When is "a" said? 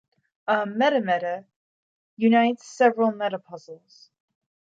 0.53-0.65